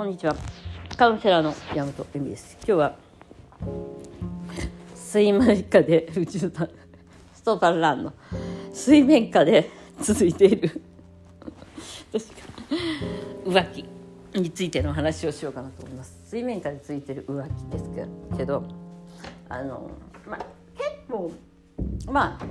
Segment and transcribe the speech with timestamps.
[0.00, 0.34] こんにちは。
[0.96, 2.56] カウンセラーの山本恵美です。
[2.66, 2.96] 今日は
[4.94, 6.66] 水面下で宇宙だ
[7.34, 8.14] ストーパルランの
[8.72, 9.68] 水面下で
[10.00, 10.82] 続いている
[13.44, 13.84] 浮気
[14.38, 16.18] についての話をしようかなと思います。
[16.24, 17.90] 水面下でついてる浮気です
[18.38, 18.66] けど
[19.50, 19.90] あの
[20.26, 20.46] まあ
[20.78, 21.30] 結構
[22.10, 22.44] まあ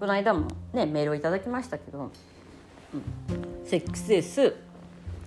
[0.00, 2.10] この間もねメールをいただきましたけど、
[2.94, 4.64] うん、セックスレス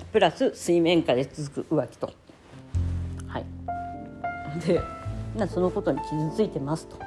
[0.05, 2.11] プラス水面下で続く浮気と。
[3.27, 3.45] はい。
[4.65, 4.81] で
[5.47, 6.97] そのことに傷ついてますと、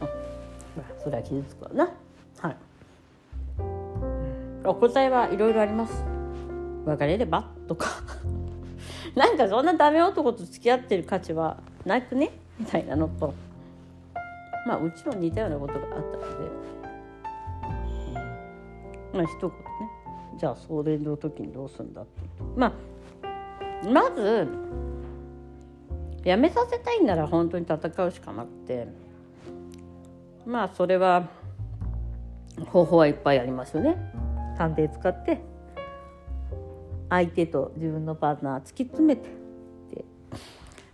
[0.00, 0.08] うん、
[1.02, 1.90] それは傷つくわな。
[2.38, 2.56] はい。
[4.64, 6.04] お答えはいろいろあります。
[6.86, 7.50] 別れれば？
[7.66, 7.88] とか。
[9.16, 12.30] なんかそんなダメ男と付き合ってる価値はなくね？
[12.58, 13.34] みたいなのと。
[14.66, 16.10] まあうちも似たようなことがあったので、
[19.14, 19.56] まあ一言ね。
[20.40, 22.10] じゃあ送電の時にどうするんだって
[22.56, 24.48] まあまず
[26.24, 29.10] やめさせたいなら本当に戦うしかなくて。
[30.46, 31.28] まあそれは
[32.66, 33.96] 方法はいっぱいありますよね。
[34.58, 35.40] 探偵使って
[37.08, 39.28] 相手と自分のパートナー突き詰めて
[39.94, 40.04] で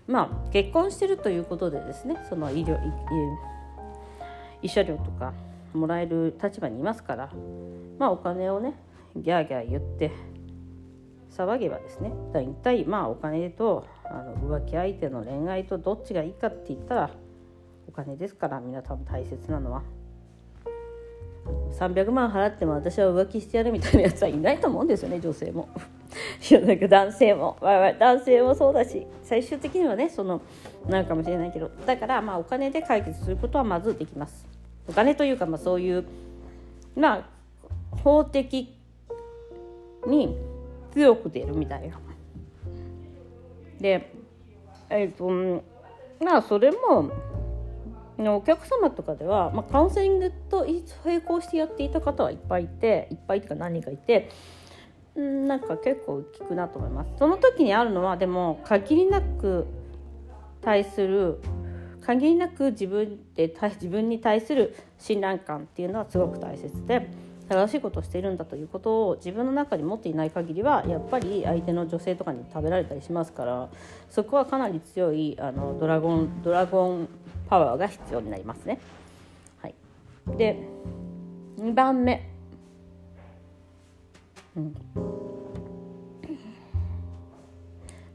[0.06, 2.78] まあ結婚してるということでですねその医療
[4.62, 5.33] 慰謝料とか
[5.75, 7.31] もらえる立場にいますから。
[7.99, 8.75] まあお金をね
[9.22, 10.12] ギャーギャー言って
[11.31, 17.11] 騒げばですね一体まあお金とあの浮気相手の恋愛とどっちがいいかって言ったら
[17.89, 19.83] お金ですからみんな多分大切なのは。
[21.78, 25.69] 300万払っても私は浮気してやるみたいなやつはいないと思うんですよね女性も。
[26.50, 30.41] いやなんか男性も男性もそうだし最終的にはねその
[30.89, 34.47] なるかもしれないけどだからまあお金で解決することはまずできます。
[34.89, 36.05] お金というかまあそういう
[36.97, 37.28] まあ
[38.03, 38.76] 法的
[40.07, 40.37] に
[40.93, 42.01] 強く出るみたいな。
[43.81, 44.12] で
[44.89, 45.65] えっ、ー、と
[46.25, 47.11] まあそれも
[48.19, 50.67] お客様とかでは、まあ、カウンセリングと
[51.05, 54.31] 並行してやっていた方はいっぱいいていっぱいというか何人かいて
[55.15, 57.11] なんか結構効くなと思います。
[57.19, 59.67] その時にあるのはでも限りなく
[60.62, 61.41] 対する
[62.00, 67.11] 限りなく自分で自分に対する信頼感っていうのはすごく大切で。
[67.49, 73.69] 正しいことをしているんだということを自分の中に持っていない限りはやっぱり相手の女性とかに食べられたりしますから
[74.11, 77.09] そこはかなり強いあのドラゴンドラゴン
[77.49, 78.81] パワーが必要になりますね。
[79.62, 79.75] はい、
[80.37, 80.59] で
[81.59, 82.29] 2番目、
[84.56, 84.75] うん。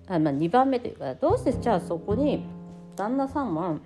[0.08, 2.46] あまあ、2番目というかどうしてじゃあそこに
[2.98, 3.78] 旦那さんは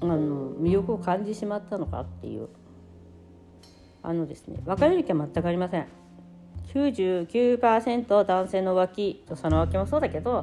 [0.00, 2.48] あの魅力を感じしまったのかっていう
[4.06, 5.86] あのですね別れる気は全くありません。
[6.72, 10.42] 99%男性の浮気女性の浮気もそうだけど、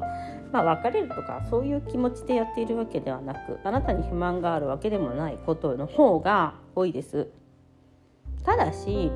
[0.52, 7.28] まあ、別れるとかそういう気持ちでやっているわけではなくあなたに不満があるわけでもないことの方が多いです。
[8.42, 9.10] ただし、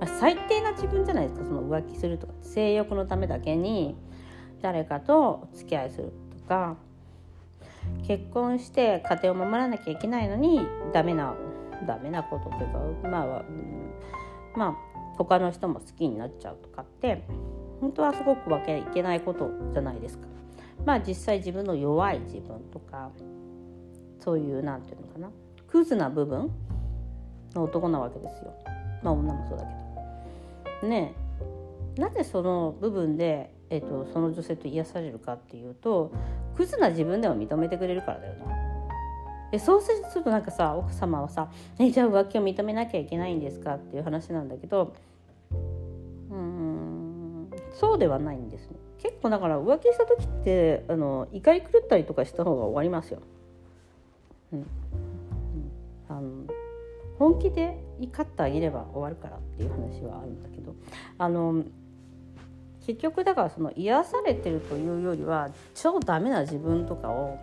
[0.00, 1.44] まあ、最低な自分じゃないですか。
[1.44, 3.96] その浮気するとか性欲のためだけに
[4.62, 6.76] 誰かとお付き合いするとか
[8.06, 10.60] 結婚して家庭を守らなきゃいけないのに
[10.92, 11.34] ダメな
[11.86, 13.92] ダメなことというかまあ、うん、
[14.56, 14.76] まあ
[15.16, 17.22] 他の人も好きになっちゃうとかって
[17.80, 20.26] 本当はすごくわけいけないことじゃないですか。
[20.84, 23.10] まあ実際自分の弱い自分とか
[24.18, 25.30] そういうなんていうのかな
[25.66, 26.50] クズな部分
[27.54, 28.54] の男なわけですよ。
[29.02, 30.88] まあ女もそうだけど。
[30.88, 31.14] ね
[31.96, 36.12] なぜその部分で、えーと、その女性と癒されるかっていうと
[36.56, 38.69] クズな自分でも認めてくれるからだよね。
[39.50, 44.92] でそうするとなんかさ奥様はさ「えじゃあ浮気を認めなきゃいけないんですか?」っていう話なんだけど
[46.30, 48.76] うんそうではないんですね。
[48.98, 53.20] 結構だから浮気した時ってあの怒り狂ったりとかした方が終わりますよ。
[54.52, 54.66] うん、
[56.08, 56.30] あの
[57.18, 60.74] 本気で怒ってあげれば終わるからっていう話はあるんだけど
[61.18, 61.62] あの
[62.86, 67.38] 結局だからその癒されてるというよりは超ダメな自分とかを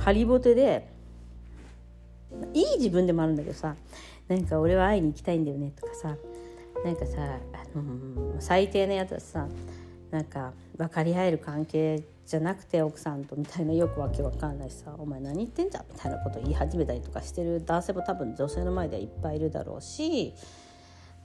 [0.00, 0.88] ハリボテで
[2.54, 3.76] いい自分でもあるんだけどさ
[4.28, 6.16] なんか俺は会いに行きたいんだよねとかさ
[6.84, 9.46] なんかさ、あのー、最低なやつはさ
[10.10, 17.62] なんか分かり合える関係じゃなくて奥さんとみたいなよくわけわかんないしさ「お前何言ってんじゃん」みたいなこと言い始めたりとかしてる。
[17.64, 20.32] 男性も多分女性の前ではいっぱいいるだろうし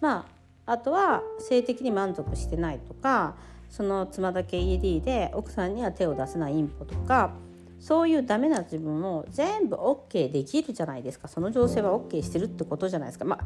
[0.01, 0.25] ま
[0.66, 3.36] ああとは性的に満足してないとか
[3.69, 7.31] その妻だけ ED で奥さんには手を出せないインポとか
[7.80, 11.27] そういうダメな自分を全部 OK できるじゃないですか。
[11.27, 13.25] その情勢は OK してるってことじゃないですか。
[13.25, 13.45] まあ、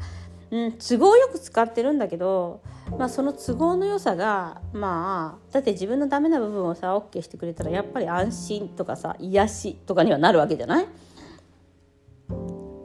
[0.50, 2.62] うん、都合よく使ってるんだけど、
[2.98, 10.86] まあ、その都合の良さがまあだって自分のダメな部分をさ OK してくれたらやっぱり安心とかさ癒しとかにはなるわけじゃない？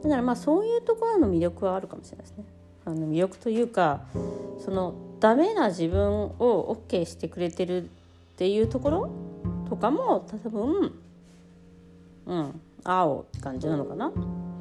[0.02, 2.44] だからまあそういうところの魅力はあるかもしれないですね。
[2.84, 4.02] あの魅力というか
[4.58, 7.88] そのダメな自分を OK してくれてるっ
[8.36, 9.10] ていうところ
[9.68, 10.92] とかも多分
[12.26, 12.60] うん。
[12.84, 14.12] 青って感じなのかな？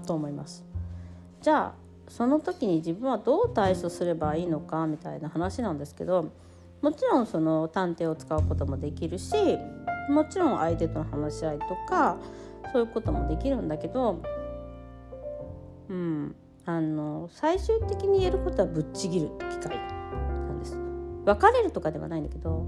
[0.05, 0.65] と思います。
[1.41, 1.73] じゃあ
[2.07, 6.31] その時に自分はどう対処すればいいのかみたいな話なんですけど
[6.81, 9.35] もちろんその探偵を使うこともできるし
[10.09, 12.17] もちろん相手との話し合いとか
[12.71, 14.21] そういうこともできるんだけど
[15.89, 16.35] うん。
[16.67, 20.75] あの最終的に言えることはぶっちぎる機会なんです。
[21.23, 22.65] 別れるとかではないんだけど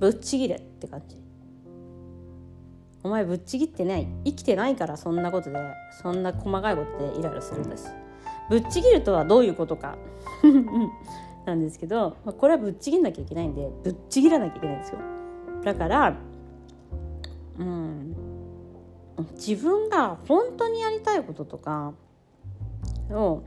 [0.00, 1.18] ぶっちぎれって感じ。
[3.04, 4.06] お前ぶっちぎってない。
[4.24, 5.58] 生きてないからそんなことで。
[6.02, 7.94] そんな細かいことでイライラするんです。
[8.48, 9.96] ぶっちぎるとはどういうことか。
[11.44, 14.98] なんですけど、まあ、これはぶっちぎんなきゃいけないんでぶっちぎらなきゃいけないんですよ。
[15.62, 16.16] だから
[17.58, 18.16] うん
[19.34, 21.92] 自分が本当にやりたいこととか
[23.10, 23.42] を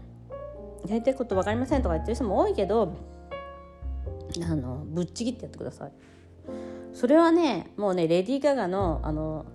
[0.88, 2.94] やりたいこと分かりませんとか言ってる人も多いけど
[4.44, 5.92] あのぶっちぎってやってください。
[6.98, 9.46] それはねもうねレディー・ガガのあの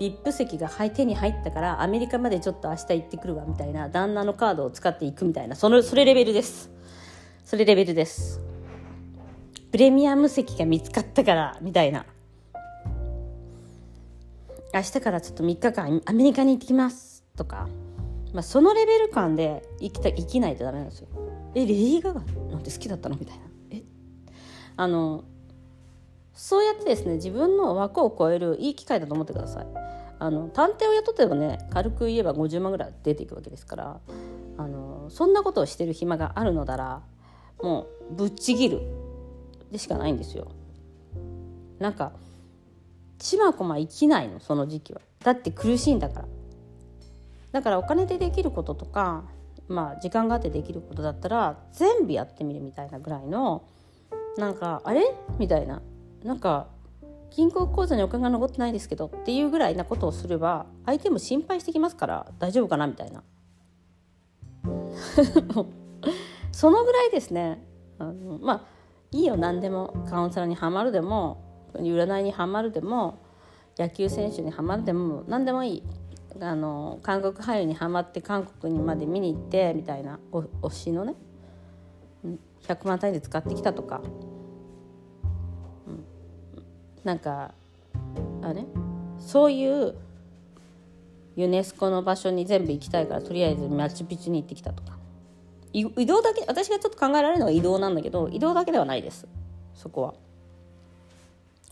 [0.00, 6.72] VIP 席が手に入ったからアメリカまでちょっと明日行ってくるわみたいな旦那のカードを使っていくみたいなそのそれレベルです。
[7.44, 8.40] それレベルです。
[9.70, 12.04] プレミアム席が見つかったからみたいな。
[14.74, 17.68] 明日からちょっと3日間アメリカに行ってきますとか。
[18.32, 21.08] まあ、そのレベル感で生きた生きないとダメなんですよ。
[21.54, 23.16] えレディー・ガガなんて好きだったの？
[23.16, 23.44] みたいな。
[23.70, 23.82] え？
[24.76, 25.22] あの
[26.38, 29.66] そうやってですね自分の枠を超えるいい機会だと思ってください。
[30.20, 34.00] あの探偵を雇ってもね軽く言えば50万ぐらい出ていくわけですから
[34.56, 37.02] あのそんなことをしてる暇があるのなら
[37.60, 38.80] もうぶっちぎる
[39.72, 40.48] でしかないんですよ。
[41.80, 42.12] なんか
[43.18, 45.00] ちまこま生きないのその時期は。
[45.24, 46.28] だって苦しいんだから。
[47.50, 49.24] だからお金でできることとか
[49.66, 53.64] まあ時間があってできることだったら全部やってみるみたいなぐらいの
[54.36, 55.02] なんかあれ？
[55.38, 55.82] みたいな
[56.24, 56.68] なんか
[57.30, 63.22] 銀行口座にお金が残ってないですけどっていうぐらいなことをすれば相手も心配してきますから大丈夫かなみたいな。
[66.52, 67.64] そのぐらいですね。
[67.98, 68.62] あのまあ
[69.12, 69.36] いいよ。
[69.36, 71.44] 何でもカウンセラーにはまるでも
[71.74, 73.18] 占いにはまるでも
[73.78, 75.82] 野球選手にはまるでも何でもいい。
[76.40, 81.14] あの韓国俳優にはまって韓国にまで見に行ってみたいな推しのね
[82.66, 84.02] 100万単位で使ってきたとか、
[87.04, 87.52] なんか
[88.42, 88.64] あれ？
[89.18, 89.94] そういう
[91.36, 94.98] ユネスコの場所に全部行きたいからとりあえずマチュピチュに行ってきたとか。
[95.72, 99.28] 移動だけ私がちょっと考えられるのは移動なんだけど移動だけではないです。
[99.74, 100.14] そこは。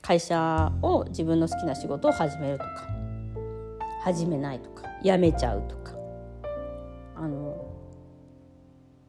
[0.02, 2.86] 会社を自分の好きな仕事を始めるとか。
[4.02, 4.84] 始めないとか。
[5.02, 5.92] やめちゃうとか。
[7.16, 7.74] あの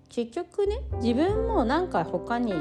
[0.10, 2.54] 結局ね自分もなんか他に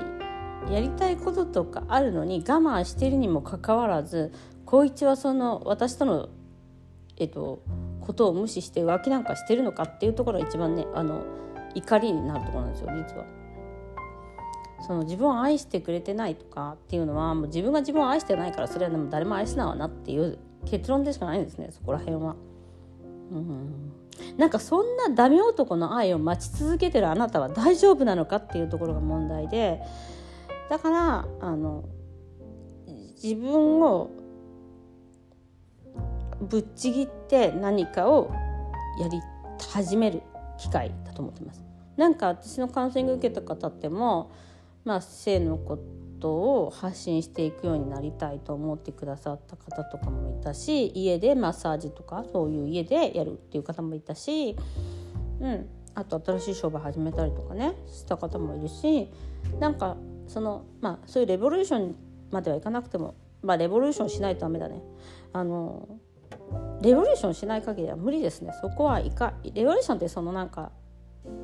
[0.70, 4.32] やりたいこととかあるのに我慢してるにもかかわらず
[4.66, 6.28] 光一はその私との
[7.16, 7.62] えっと
[8.00, 11.24] ことを無視して浮気なんかしてるのかっていうところが一番ねあの
[11.74, 13.24] 怒りになるところなんですよ実は。
[14.86, 22.36] その自分を愛してくれてないとかっていうのはもう自分が自分を愛してないからそれはでも誰も愛せないわなっていう結論でしかないんですねそこら辺は。
[23.32, 23.92] うん
[24.38, 29.82] なんかそんなダメ男の愛を待ち続けてるあなたは大丈夫なのかっていうところが問題で
[30.68, 31.84] だからあの
[33.22, 34.10] 自分を
[36.40, 38.30] ぶっちぎって何かを
[39.00, 39.20] やり
[39.72, 40.22] 始める
[40.58, 41.64] 機会だと思ってます。
[41.96, 44.30] なんか私のカウンセリング受けた方っても
[44.84, 45.78] まあ性のこ
[46.20, 46.30] と
[46.64, 54.56] を発信していくようになりたいと思ってくださった方とかもいたし家でマッサージとかそういう家でやるっていう方もいたし、
[55.40, 59.10] うん、あと新しい商売始めたりとかねした方もいるし
[59.58, 61.94] なんかそのまあそういうレボリューション
[62.30, 64.82] まではいかなくてもまあレボリューションしないとダメだね。
[65.32, 65.88] あの
[66.80, 68.52] レボリューションしない限りは無理ですね。
[68.60, 70.72] そこはいかレボリューションってそのなんか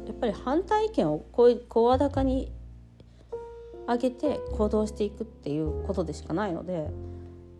[0.06, 2.52] やっぱり反対意見を声高に
[3.88, 6.90] 上げて行動していくっていうことでしかないので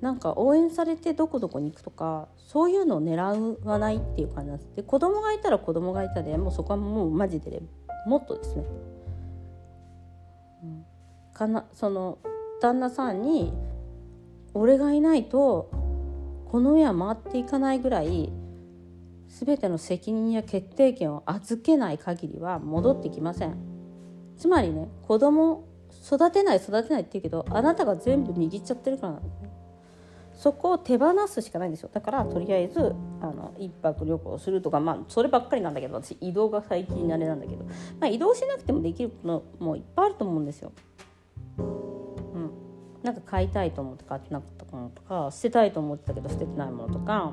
[0.00, 4.70] なんか応援されてどこどこに行くとかそういうのを狙わないっていう感じなんです。
[4.76, 7.62] で子供がいたら子供がいたでもうそこはもうマジで
[8.06, 8.64] もっとですね、
[11.34, 12.18] かなその
[12.60, 13.52] 旦那さんに
[14.54, 15.70] 俺がいないと
[16.46, 18.32] この上は回っていかないぐらい
[19.28, 23.56] 全ての責任や決定権を預けない限りは戻ってきません。
[24.36, 25.64] つまりね子供
[26.06, 29.52] 育てない育てないって言うけどあなたが全部握っちゃってるからなんですね
[30.34, 31.90] そこを手放すしかないんですよ。
[31.92, 37.70] だからとりあえずあの一泊旅行するとかまあそればっかりなんだけど私移動が最近あれなんだけど、ま
[38.02, 40.72] あ、移動しなくてもできるのもいっぱいあると思うんですよ。
[43.02, 47.32] なんか買いたいと思って買ってなかったものとか捨てたいと思ってたけど捨ててないものとか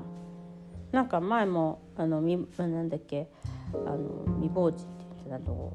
[0.92, 3.30] なんか前もあのみなんだっけ
[3.74, 5.74] あの未亡人って言ってたの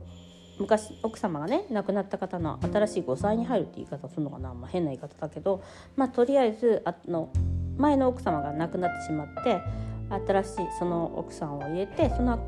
[0.58, 5.62] 昔奥様がね亡くなった方の新しい5歳に入るって言い方するのかな、まあ、変な言い方だけど、
[5.96, 7.30] まあ、とりあえずあの
[7.76, 9.60] 前の奥様が亡くなってしまって
[10.26, 12.38] 新しいその奥さんを入れてその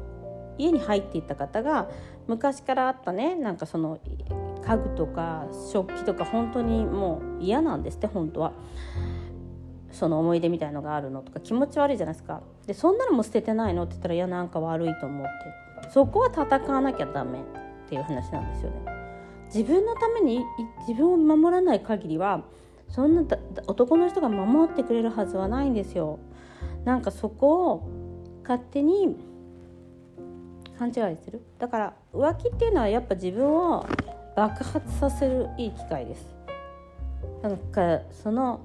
[0.59, 1.89] 家に入っていった方が
[2.29, 3.99] 昔からあったねなんかその
[4.67, 8.53] 家具とか食器とか本当にもう嫌なんですって本当は。
[9.93, 15.27] その思い出みたいのがあるのとか気持ち悪いじゃないですかでそんなのも捨ててないのって言ったらいやなんか悪いと思っ
[15.83, 17.43] てそこは戦わなきゃダメっ
[17.89, 18.77] ていう話なんですよね。
[19.47, 20.45] 自分のために
[20.87, 22.43] 自分を守らない限りは
[22.89, 23.23] そんな
[23.67, 26.19] 男の人が守ってくれるはずはないんですよ。
[26.85, 27.89] なんかそこを
[28.43, 29.17] 勝手に
[30.79, 33.87] 勘違いするだから浮気っていうのはやっぱ自分を
[34.37, 36.27] 爆発させるいい機会です
[37.43, 38.61] なんかその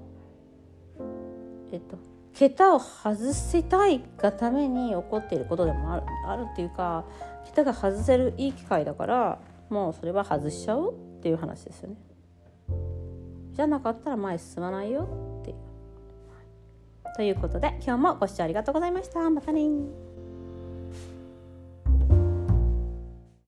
[1.72, 1.98] えっと
[2.34, 7.06] 桁を外したいがために起こっていることでもあるあるっていうか
[7.46, 11.96] 桁が外せるいい機会だからもうそれは外しちゃうっていう話ですよね。
[13.54, 15.08] じゃなかったら前進まないよ
[15.42, 15.56] っていう。
[17.16, 19.30] ということで今日もご視聴ありがとうございました。
[19.30, 19.62] またね